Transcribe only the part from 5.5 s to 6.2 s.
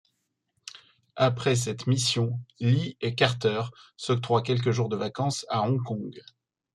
Hong Kong.